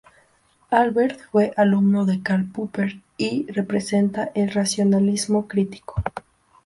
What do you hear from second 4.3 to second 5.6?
el racionalismo